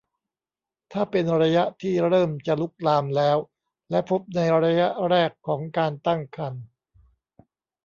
[0.93, 3.37] ถ้าเป็นระยะที่เริ่มจะลุกลามแล้ว
[3.89, 6.63] และพบในระยะแรกของการตั้งครรภ์